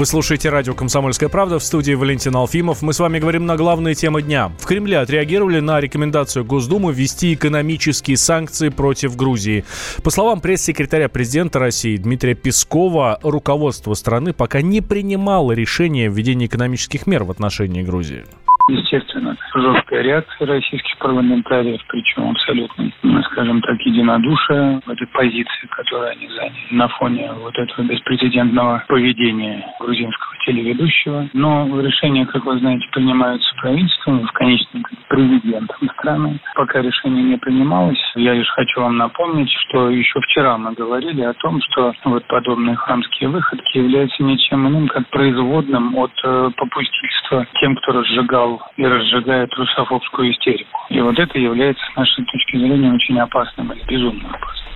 Вы 0.00 0.06
слушаете 0.06 0.48
радио 0.48 0.72
«Комсомольская 0.72 1.28
правда» 1.28 1.58
в 1.58 1.62
студии 1.62 1.92
Валентин 1.92 2.34
Алфимов. 2.34 2.80
Мы 2.80 2.94
с 2.94 3.00
вами 3.00 3.18
говорим 3.18 3.44
на 3.44 3.58
главные 3.58 3.94
темы 3.94 4.22
дня. 4.22 4.50
В 4.58 4.64
Кремле 4.64 4.96
отреагировали 4.96 5.60
на 5.60 5.78
рекомендацию 5.78 6.42
Госдумы 6.42 6.94
ввести 6.94 7.34
экономические 7.34 8.16
санкции 8.16 8.70
против 8.70 9.14
Грузии. 9.14 9.66
По 10.02 10.08
словам 10.08 10.40
пресс-секретаря 10.40 11.10
президента 11.10 11.58
России 11.58 11.98
Дмитрия 11.98 12.34
Пескова, 12.34 13.18
руководство 13.22 13.92
страны 13.92 14.32
пока 14.32 14.62
не 14.62 14.80
принимало 14.80 15.52
решение 15.52 16.08
о 16.08 16.10
введении 16.10 16.46
экономических 16.46 17.06
мер 17.06 17.24
в 17.24 17.30
отношении 17.30 17.82
Грузии 17.82 18.24
естественно, 18.70 19.36
жесткая 19.54 20.02
реакция 20.02 20.46
российских 20.46 20.96
парламентариев, 20.98 21.80
причем 21.88 22.30
абсолютно, 22.30 22.90
ну, 23.02 23.22
скажем 23.24 23.60
так, 23.60 23.78
единодушие 23.80 24.80
в 24.84 24.90
этой 24.90 25.06
позиции, 25.08 25.66
которую 25.70 26.10
они 26.10 26.28
заняли 26.28 26.66
на 26.70 26.88
фоне 26.88 27.32
вот 27.32 27.56
этого 27.56 27.86
беспрецедентного 27.86 28.84
поведения 28.88 29.64
грузинского 29.78 30.34
телеведущего. 30.46 31.28
Но 31.32 31.80
решения, 31.80 32.26
как 32.26 32.44
вы 32.44 32.58
знаете, 32.58 32.86
принимаются 32.92 33.54
правительством, 33.60 34.26
в 34.26 34.32
конечном 34.32 34.84
президентом 35.10 35.90
страны. 35.98 36.40
Пока 36.54 36.80
решение 36.80 37.24
не 37.24 37.36
принималось, 37.36 38.00
я 38.14 38.32
лишь 38.32 38.48
хочу 38.50 38.80
вам 38.80 38.96
напомнить, 38.96 39.50
что 39.50 39.90
еще 39.90 40.20
вчера 40.20 40.56
мы 40.56 40.72
говорили 40.72 41.22
о 41.22 41.34
том, 41.34 41.60
что 41.62 41.92
вот 42.04 42.24
подобные 42.28 42.76
хамские 42.76 43.28
выходки 43.28 43.78
являются 43.78 44.22
ничем 44.22 44.68
иным, 44.68 44.86
как 44.88 45.08
производным 45.08 45.96
от 45.96 46.12
э, 46.24 46.50
попустительства 46.56 47.44
тем, 47.60 47.74
кто 47.76 47.92
разжигал 47.92 48.62
и 48.76 48.86
разжигает 48.86 49.52
русофобскую 49.54 50.32
истерику. 50.32 50.80
И 50.88 51.00
вот 51.00 51.18
это 51.18 51.38
является, 51.38 51.84
с 51.92 51.96
нашей 51.96 52.24
точки 52.24 52.56
зрения, 52.56 52.92
очень 52.92 53.18
опасным 53.18 53.72
или 53.72 53.82
безумно 53.86 54.28
опасным. 54.28 54.70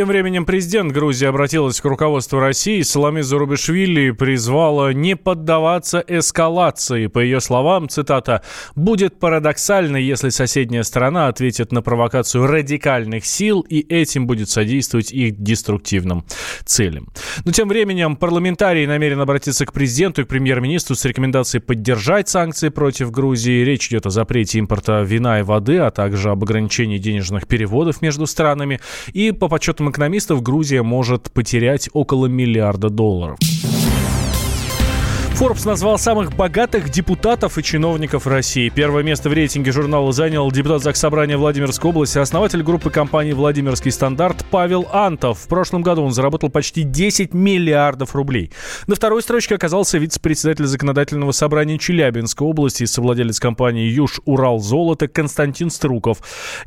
Тем 0.00 0.08
временем 0.08 0.46
президент 0.46 0.92
Грузии 0.92 1.26
обратилась 1.26 1.78
к 1.78 1.84
руководству 1.84 2.40
России. 2.40 2.80
Соломе 2.80 3.22
Зарубишвили 3.22 4.12
призвала 4.12 4.94
не 4.94 5.14
поддаваться 5.14 6.02
эскалации. 6.08 7.06
По 7.08 7.18
ее 7.18 7.42
словам, 7.42 7.86
цитата, 7.86 8.42
«будет 8.74 9.18
парадоксально, 9.18 9.98
если 9.98 10.30
соседняя 10.30 10.84
страна 10.84 11.28
ответит 11.28 11.70
на 11.70 11.82
провокацию 11.82 12.46
радикальных 12.46 13.26
сил, 13.26 13.60
и 13.60 13.80
этим 13.80 14.26
будет 14.26 14.48
содействовать 14.48 15.12
их 15.12 15.36
деструктивным 15.36 16.24
целям». 16.64 17.08
Но 17.44 17.52
тем 17.52 17.68
временем 17.68 18.16
парламентарии 18.16 18.86
намерены 18.86 19.20
обратиться 19.20 19.66
к 19.66 19.74
президенту 19.74 20.22
и 20.22 20.24
к 20.24 20.28
премьер-министру 20.28 20.96
с 20.96 21.04
рекомендацией 21.04 21.60
поддержать 21.60 22.30
санкции 22.30 22.70
против 22.70 23.10
Грузии. 23.10 23.64
Речь 23.64 23.88
идет 23.88 24.06
о 24.06 24.10
запрете 24.10 24.60
импорта 24.60 25.02
вина 25.02 25.40
и 25.40 25.42
воды, 25.42 25.76
а 25.76 25.90
также 25.90 26.30
об 26.30 26.42
ограничении 26.42 26.96
денежных 26.96 27.46
переводов 27.46 28.00
между 28.00 28.26
странами. 28.26 28.80
И 29.12 29.30
по 29.32 29.48
подсчетам 29.48 29.89
экономистов, 29.90 30.42
Грузия 30.42 30.82
может 30.82 31.30
потерять 31.30 31.88
около 31.92 32.26
миллиарда 32.26 32.90
долларов. 32.90 33.38
Forbes 35.40 35.66
назвал 35.66 35.98
самых 35.98 36.36
богатых 36.36 36.90
депутатов 36.90 37.56
и 37.56 37.62
чиновников 37.62 38.26
России. 38.26 38.68
Первое 38.68 39.02
место 39.02 39.30
в 39.30 39.32
рейтинге 39.32 39.72
журнала 39.72 40.12
занял 40.12 40.52
депутат 40.52 40.82
Заксобрания 40.82 41.38
Владимирской 41.38 41.88
области, 41.88 42.18
основатель 42.18 42.62
группы 42.62 42.90
компании 42.90 43.32
«Владимирский 43.32 43.90
стандарт» 43.90 44.44
Павел 44.50 44.86
Антов. 44.92 45.38
В 45.38 45.48
прошлом 45.48 45.80
году 45.80 46.02
он 46.02 46.12
заработал 46.12 46.50
почти 46.50 46.82
10 46.82 47.32
миллиардов 47.32 48.14
рублей. 48.14 48.52
На 48.86 48.94
второй 48.96 49.22
строчке 49.22 49.54
оказался 49.54 49.96
вице-председатель 49.96 50.66
законодательного 50.66 51.32
собрания 51.32 51.78
Челябинской 51.78 52.46
области 52.46 52.82
и 52.82 52.86
совладелец 52.86 53.40
компании 53.40 53.88
«Юж 53.88 54.20
Урал 54.26 54.58
Золото» 54.58 55.08
Константин 55.08 55.70
Струков. 55.70 56.18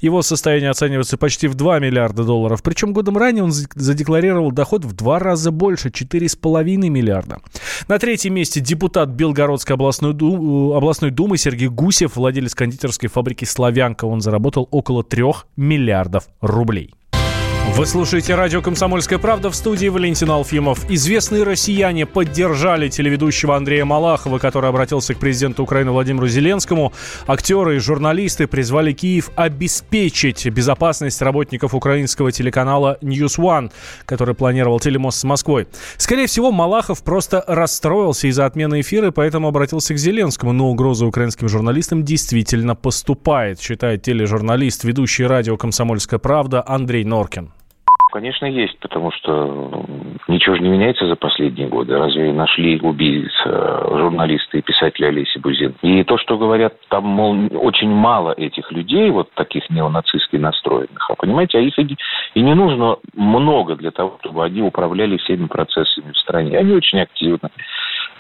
Его 0.02 0.24
состояние 0.24 0.72
оценивается 0.72 1.18
почти 1.18 1.48
в 1.48 1.54
2 1.54 1.78
миллиарда 1.78 2.24
долларов. 2.24 2.64
Причем 2.64 2.92
годом 2.92 3.20
ранее 3.20 3.44
он 3.44 3.52
задекларировал 3.52 4.52
доход 4.52 4.84
в 4.84 4.94
два 4.94 5.20
раза 5.20 5.52
больше– 5.52 5.90
4,5 5.90 6.64
миллиарда. 6.90 7.38
На 7.88 8.00
третьем 8.00 8.34
месте 8.34 8.63
депутат 8.64 9.10
Белгородской 9.10 9.76
областной, 9.76 10.14
Ду... 10.14 10.74
областной 10.74 11.12
думы 11.12 11.38
Сергей 11.38 11.68
Гусев, 11.68 12.16
владелец 12.16 12.56
кондитерской 12.56 13.10
фабрики 13.10 13.46
«Славянка». 13.46 14.06
Он 14.06 14.22
заработал 14.22 14.68
около 14.72 15.04
трех 15.04 15.48
миллиардов 15.56 16.28
рублей. 16.42 16.94
Вы 17.76 17.88
слушаете 17.88 18.36
радио 18.36 18.62
«Комсомольская 18.62 19.18
правда» 19.18 19.50
в 19.50 19.56
студии 19.56 19.88
Валентин 19.88 20.30
Алфимов. 20.30 20.88
Известные 20.92 21.42
россияне 21.42 22.06
поддержали 22.06 22.88
телеведущего 22.88 23.56
Андрея 23.56 23.84
Малахова, 23.84 24.38
который 24.38 24.70
обратился 24.70 25.16
к 25.16 25.18
президенту 25.18 25.64
Украины 25.64 25.90
Владимиру 25.90 26.28
Зеленскому. 26.28 26.94
Актеры 27.26 27.78
и 27.78 27.80
журналисты 27.80 28.46
призвали 28.46 28.92
Киев 28.92 29.32
обеспечить 29.36 30.46
безопасность 30.46 31.20
работников 31.24 31.74
украинского 31.74 32.32
телеканала 32.32 33.00
News 33.02 33.40
One, 33.40 33.72
который 34.06 34.36
планировал 34.36 34.80
телемост 34.80 35.18
с 35.20 35.24
Москвой. 35.24 35.68
Скорее 35.98 36.28
всего, 36.28 36.52
Малахов 36.52 37.02
просто 37.04 37.44
расстроился 37.48 38.28
из-за 38.28 38.46
отмены 38.46 38.82
эфира, 38.82 39.10
поэтому 39.10 39.48
обратился 39.48 39.96
к 39.96 39.98
Зеленскому. 39.98 40.54
Но 40.54 40.70
угроза 40.70 41.08
украинским 41.08 41.50
журналистам 41.50 42.04
действительно 42.04 42.76
поступает, 42.76 43.60
считает 43.60 44.04
тележурналист, 44.04 44.84
ведущий 44.84 45.26
радио 45.26 45.58
«Комсомольская 45.58 46.20
правда» 46.20 46.64
Андрей 46.68 47.04
Норкин. 47.04 47.53
Конечно, 48.14 48.46
есть, 48.46 48.78
потому 48.78 49.12
что 49.12 49.86
ничего 50.28 50.56
же 50.56 50.62
не 50.62 50.70
меняется 50.70 51.08
за 51.08 51.16
последние 51.16 51.68
годы. 51.68 51.98
Разве 51.98 52.32
нашли 52.32 52.80
убийц 52.80 53.32
журналисты 53.44 54.60
и 54.60 54.62
писатели 54.62 55.08
Олеси 55.08 55.40
Бузин? 55.40 55.74
И 55.82 56.04
то, 56.04 56.20
что 56.20 56.38
говорят, 56.38 56.76
там, 56.90 57.06
мол, 57.06 57.36
очень 57.54 57.90
мало 57.90 58.32
этих 58.34 58.72
людей, 58.72 59.10
вот 59.10 59.32
таких 59.34 59.68
неонацистски 59.72 60.36
настроенных. 60.36 61.10
А 61.10 61.16
понимаете, 61.16 61.58
а 61.58 61.62
их 61.62 61.80
и, 61.80 61.98
и 62.36 62.42
не 62.42 62.54
нужно 62.54 62.98
много 63.16 63.76
для 63.76 63.90
того, 63.90 64.20
чтобы 64.20 64.46
они 64.46 64.62
управляли 64.62 65.18
всеми 65.18 65.48
процессами 65.48 66.12
в 66.12 66.18
стране. 66.20 66.60
Они 66.60 66.72
очень 66.72 67.00
активно. 67.00 67.50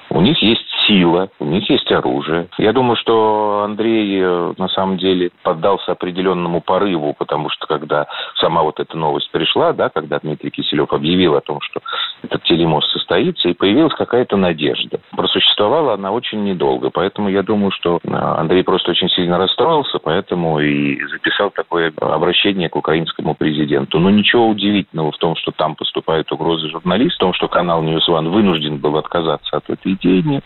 У 0.09 0.21
них 0.21 0.41
есть 0.41 0.72
сила, 0.87 1.29
у 1.39 1.45
них 1.45 1.69
есть 1.69 1.91
оружие. 1.91 2.47
Я 2.57 2.73
думаю, 2.73 2.95
что 2.95 3.63
Андрей 3.63 4.19
э, 4.21 4.53
на 4.57 4.67
самом 4.69 4.97
деле 4.97 5.31
поддался 5.43 5.91
определенному 5.91 6.61
порыву, 6.61 7.15
потому 7.17 7.49
что 7.49 7.67
когда 7.67 8.07
сама 8.35 8.63
вот 8.63 8.79
эта 8.79 8.97
новость 8.97 9.31
пришла, 9.31 9.73
да, 9.73 9.89
когда 9.89 10.19
Дмитрий 10.19 10.49
Киселев 10.49 10.91
объявил 10.91 11.35
о 11.35 11.41
том, 11.41 11.59
что 11.61 11.81
этот 12.21 12.43
телемост 12.43 12.89
состоится, 12.91 13.49
и 13.49 13.53
появилась 13.53 13.93
какая-то 13.93 14.37
надежда. 14.37 14.99
Просуществовала 15.15 15.93
она 15.93 16.11
очень 16.11 16.43
недолго, 16.43 16.89
поэтому 16.89 17.29
я 17.29 17.43
думаю, 17.43 17.71
что 17.71 17.99
э, 18.03 18.09
Андрей 18.13 18.63
просто 18.63 18.91
очень 18.91 19.09
сильно 19.09 19.37
расстроился, 19.37 19.99
поэтому 19.99 20.59
и 20.59 21.03
записал 21.07 21.51
такое 21.51 21.93
обращение 21.99 22.69
к 22.69 22.75
украинскому 22.75 23.35
президенту. 23.35 23.99
Но 23.99 24.09
ничего 24.09 24.47
удивительного 24.47 25.11
в 25.11 25.17
том, 25.17 25.35
что 25.35 25.51
там 25.51 25.75
поступают 25.75 26.31
угрозы 26.31 26.69
журналистам, 26.69 27.13
в 27.13 27.19
том, 27.19 27.33
что 27.33 27.47
канал 27.47 27.83
News 27.83 28.07
One 28.09 28.29
вынужден 28.29 28.77
был 28.77 28.97
отказаться 28.97 29.57
от 29.57 29.69
этой 29.69 29.93
идеи. 29.93 30.41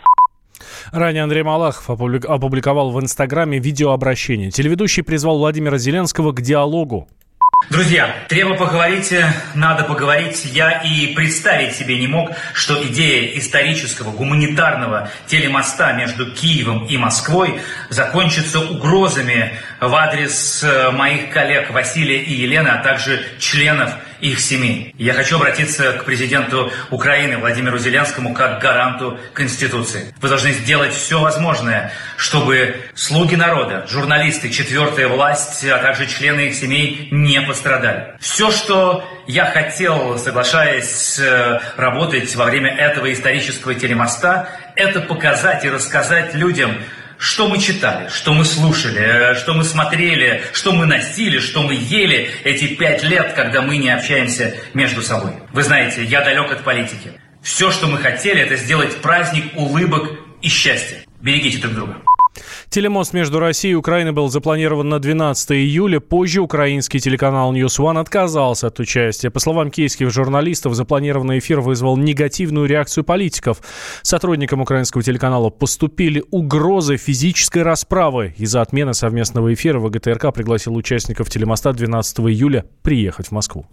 Ранее 0.92 1.24
Андрей 1.24 1.44
Малахов 1.44 1.90
опубликовал 1.90 2.92
в 2.92 3.00
Инстаграме 3.02 3.60
видеообращение. 3.60 4.52
Телеведущий 4.52 5.04
призвал 5.04 5.38
Владимира 5.38 5.78
Зеленского 5.78 6.32
к 6.32 6.42
диалогу. 6.42 7.08
Друзья, 7.70 8.16
треба 8.30 8.56
поговорить, 8.56 9.14
надо 9.56 9.84
поговорить. 9.84 10.46
Я 10.46 10.82
и 10.84 11.14
представить 11.16 11.76
себе 11.76 12.00
не 12.00 12.08
мог, 12.08 12.30
что 12.54 12.82
идея 12.88 13.38
исторического 13.38 14.12
гуманитарного 14.12 15.10
телемоста 15.26 15.92
между 15.94 16.32
Киевом 16.32 16.86
и 16.86 16.98
Москвой 16.98 17.60
закончится 17.90 18.60
угрозами 18.60 19.54
в 19.82 19.94
адрес 19.94 20.64
э, 20.64 20.92
моих 20.92 21.30
коллег 21.30 21.72
Василия 21.72 22.22
и 22.22 22.34
Елены, 22.34 22.70
а 22.70 22.82
также 22.82 23.22
членов 23.40 23.92
их 24.22 24.40
семей. 24.40 24.94
Я 24.98 25.14
хочу 25.14 25.36
обратиться 25.36 25.94
к 25.94 26.06
президенту 26.06 26.72
Украины 26.92 27.38
Владимиру 27.38 27.78
Зеленскому 27.78 28.34
как 28.34 28.62
гаранту 28.62 29.20
Конституции. 29.34 30.14
Вы 30.22 30.30
должны 30.30 30.52
сделать 30.52 30.94
все 30.94 31.20
возможное, 31.20 31.92
чтобы 32.18 32.76
слуги 32.96 33.36
народа, 33.36 33.86
журналисты, 33.90 34.50
четвертая 34.50 35.08
власть, 35.08 35.64
а 35.66 35.78
также 35.80 36.08
члены 36.08 36.48
их 36.48 36.56
семей 36.56 37.10
не 37.12 37.42
пострадали. 37.42 38.16
Все, 38.20 38.52
что 38.52 39.04
я 39.28 39.46
хотел, 39.46 40.18
соглашаясь 40.18 41.20
э, 41.20 41.60
работать 41.76 42.34
во 42.36 42.46
время 42.46 42.76
этого 42.76 43.12
исторического 43.12 43.76
телемоста, 43.76 44.50
это 44.76 45.02
показать 45.02 45.66
и 45.66 45.70
рассказать 45.70 46.34
людям, 46.34 46.78
что 47.18 47.48
мы 47.48 47.60
читали, 47.60 48.10
что 48.10 48.34
мы 48.34 48.46
слушали, 48.46 49.32
э, 49.32 49.36
что 49.36 49.54
мы 49.54 49.64
смотрели, 49.64 50.44
что 50.54 50.72
мы 50.72 50.86
носили, 50.86 51.40
что 51.40 51.64
мы 51.64 51.74
ели 51.74 52.30
эти 52.44 52.76
пять 52.76 53.04
лет, 53.04 53.34
когда 53.34 53.62
мы 53.62 53.78
не 53.78 53.90
общаемся 53.90 54.56
между 54.74 55.02
собой. 55.02 55.34
Вы 55.52 55.64
знаете, 55.64 56.04
я 56.04 56.22
далек 56.24 56.52
от 56.52 56.64
политики. 56.64 57.12
Все, 57.42 57.72
что 57.72 57.88
мы 57.88 57.98
хотели, 57.98 58.42
это 58.42 58.56
сделать 58.56 58.98
праздник 58.98 59.46
улыбок 59.56 60.20
и 60.42 60.50
счастья. 60.50 60.98
Берегите 61.22 61.60
друг 61.60 61.74
друга. 61.74 62.07
Телемост 62.70 63.14
между 63.14 63.40
Россией 63.40 63.74
и 63.74 63.76
Украиной 63.76 64.12
был 64.12 64.30
запланирован 64.30 64.90
на 64.90 65.00
12 65.00 65.52
июля. 65.52 66.00
Позже 66.00 66.42
украинский 66.42 67.00
телеканал 67.00 67.54
News 67.54 67.80
One 67.80 68.00
отказался 68.00 68.68
от 68.68 68.80
участия. 68.80 69.30
По 69.30 69.40
словам 69.40 69.72
киевских 69.72 70.10
журналистов, 70.10 70.76
запланированный 70.76 71.40
эфир 71.40 71.62
вызвал 71.62 71.98
негативную 71.98 72.68
реакцию 72.68 73.04
политиков. 73.04 73.62
Сотрудникам 74.02 74.62
украинского 74.62 75.04
телеканала 75.04 75.50
поступили 75.50 76.24
угрозы 76.32 76.98
физической 76.98 77.64
расправы. 77.64 78.34
Из-за 78.38 78.62
отмены 78.62 78.94
совместного 78.94 79.54
эфира 79.54 79.80
ВГТРК 79.80 80.34
пригласил 80.34 80.76
участников 80.76 81.30
телемоста 81.30 81.74
12 81.74 82.20
июля 82.20 82.66
приехать 82.82 83.28
в 83.28 83.32
Москву. 83.32 83.66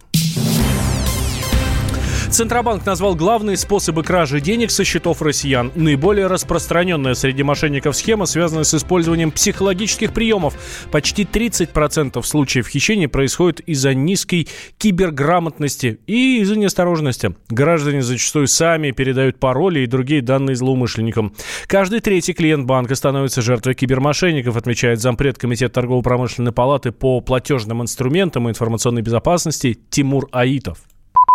Центробанк 2.35 2.85
назвал 2.85 3.15
главные 3.15 3.55
способы 3.55 4.03
кражи 4.03 4.41
денег 4.41 4.69
со 4.69 4.83
счетов 4.83 5.21
россиян. 5.21 5.71
Наиболее 5.73 6.27
распространенная 6.27 7.13
среди 7.13 7.43
мошенников 7.43 7.95
схема 7.95 8.25
связана 8.25 8.65
с 8.65 8.73
использованием 8.73 9.31
психологических 9.31 10.13
приемов. 10.13 10.53
Почти 10.91 11.23
30% 11.23 12.21
случаев 12.23 12.67
хищения 12.67 13.07
происходит 13.07 13.61
из-за 13.61 13.93
низкой 13.93 14.49
киберграмотности 14.77 16.01
и 16.07 16.41
из-за 16.41 16.57
неосторожности. 16.57 17.33
Граждане 17.47 18.01
зачастую 18.01 18.47
сами 18.47 18.91
передают 18.91 19.39
пароли 19.39 19.79
и 19.79 19.87
другие 19.87 20.21
данные 20.21 20.57
злоумышленникам. 20.57 21.33
Каждый 21.67 22.01
третий 22.01 22.33
клиент 22.33 22.65
банка 22.65 22.95
становится 22.95 23.41
жертвой 23.41 23.75
кибермошенников, 23.75 24.57
отмечает 24.57 24.99
зампред 24.99 25.37
Комитета 25.37 25.75
торгово-промышленной 25.75 26.51
палаты 26.51 26.91
по 26.91 27.21
платежным 27.21 27.81
инструментам 27.81 28.49
и 28.49 28.51
информационной 28.51 29.03
безопасности 29.03 29.79
Тимур 29.89 30.27
Аитов. 30.33 30.79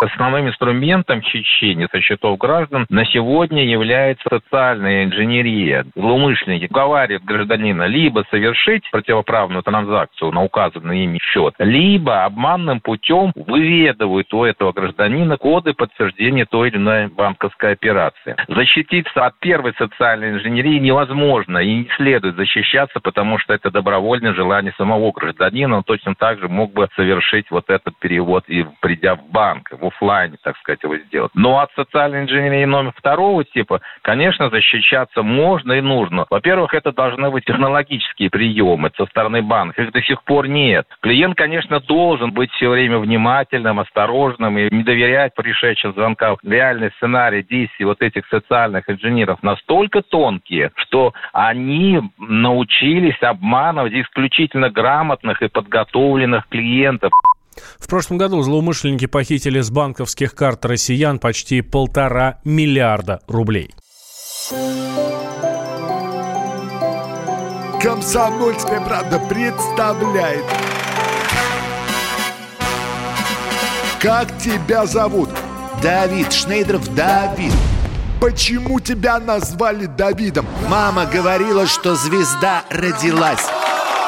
Основным 0.00 0.49
инструментом 0.49 1.20
хищения 1.20 1.87
со 1.93 2.00
счетов 2.00 2.38
граждан 2.38 2.87
на 2.88 3.05
сегодня 3.05 3.67
является 3.67 4.25
социальная 4.31 5.05
инженерия. 5.05 5.85
Злоумышленники 5.94 6.69
уговаривают 6.70 7.23
гражданина 7.23 7.82
либо 7.82 8.25
совершить 8.31 8.91
противоправную 8.91 9.62
транзакцию 9.62 10.32
на 10.32 10.43
указанный 10.43 11.05
ими 11.05 11.19
счет, 11.20 11.52
либо 11.58 12.25
обманным 12.25 12.81
путем 12.81 13.32
выведывают 13.35 14.32
у 14.32 14.44
этого 14.44 14.73
гражданина 14.73 15.37
коды 15.37 15.75
подтверждения 15.75 16.47
той 16.47 16.70
или 16.70 16.79
иной 16.79 17.08
банковской 17.08 17.73
операции. 17.73 18.37
Защититься 18.49 19.26
от 19.26 19.38
первой 19.38 19.75
социальной 19.75 20.31
инженерии 20.31 20.79
невозможно 20.79 21.58
и 21.58 21.75
не 21.75 21.88
следует 21.97 22.37
защищаться, 22.37 23.00
потому 23.00 23.37
что 23.37 23.52
это 23.52 23.70
добровольное 23.70 24.32
желание 24.32 24.73
самого 24.79 25.12
гражданина. 25.12 25.76
Он 25.76 25.85
точно 25.85 26.14
так 26.14 26.38
же 26.38 26.49
мог 26.49 26.73
бы 26.73 26.88
совершить 26.97 27.50
вот 27.50 27.69
этот 27.69 27.99
перевод 27.99 28.44
и 28.49 28.64
придя 28.81 29.17
в 29.17 29.29
банк, 29.29 29.69
офлайне, 29.91 30.37
так 30.43 30.57
сказать, 30.59 30.83
его 30.83 30.97
сделать. 30.97 31.31
Но 31.35 31.59
от 31.59 31.71
социальной 31.73 32.23
инженерии 32.23 32.65
номер 32.65 32.93
второго 32.97 33.45
типа, 33.45 33.81
конечно, 34.03 34.51
защищаться 34.51 35.23
можно 35.23 35.73
и 35.73 35.81
нужно. 35.81 36.27
Во-первых, 36.31 36.75
это 36.75 36.93
должны 36.93 37.31
быть 37.31 37.45
технологические 37.45 38.31
приемы 38.31 38.91
со 38.97 39.07
стороны 39.07 39.43
банка. 39.43 39.83
Их 39.83 39.93
до 39.93 40.03
сих 40.03 40.23
пор 40.25 40.49
нет. 40.49 40.87
Клиент, 41.01 41.37
конечно, 41.37 41.81
должен 41.81 42.33
быть 42.33 42.51
все 42.53 42.69
время 42.69 42.99
внимательным, 42.99 43.81
осторожным 43.81 44.59
и 44.59 44.75
не 44.75 44.83
доверять 44.83 45.35
пришедшим 45.35 45.93
звонкам. 45.93 46.37
Реальный 46.43 46.91
сценарий 46.97 47.43
действий 47.43 47.85
вот 47.85 48.01
этих 48.03 48.27
социальных 48.29 48.89
инженеров 48.89 49.43
настолько 49.43 50.03
тонкие, 50.03 50.73
что 50.77 51.13
они 51.33 52.01
научились 52.19 53.21
обманывать 53.23 53.93
исключительно 53.93 54.71
грамотных 54.71 55.43
и 55.43 55.49
подготовленных 55.49 56.49
клиентов. 56.49 57.13
В 57.79 57.88
прошлом 57.88 58.19
году 58.19 58.43
злоумышленники 58.43 59.06
похитили 59.06 59.61
с 59.61 59.70
банковских 59.70 60.35
карт 60.35 60.64
россиян 60.64 61.19
почти 61.19 61.61
полтора 61.61 62.41
миллиарда 62.44 63.20
рублей. 63.26 63.75
Комсомольская 67.82 68.81
правда 68.81 69.19
представляет. 69.19 70.44
Как 74.00 74.37
тебя 74.38 74.87
зовут? 74.87 75.31
Давид 75.82 76.32
Шнейдров 76.32 76.94
Давид. 76.94 77.52
Почему 78.20 78.81
тебя 78.81 79.19
назвали 79.19 79.87
Давидом? 79.87 80.47
Мама 80.69 81.06
говорила, 81.06 81.67
что 81.67 81.94
звезда 81.94 82.64
родилась. 82.70 83.47